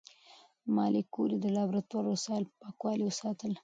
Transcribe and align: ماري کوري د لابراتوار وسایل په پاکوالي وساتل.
ماري 0.75 1.01
کوري 1.13 1.37
د 1.41 1.45
لابراتوار 1.55 2.05
وسایل 2.07 2.43
په 2.47 2.53
پاکوالي 2.61 3.03
وساتل. 3.07 3.51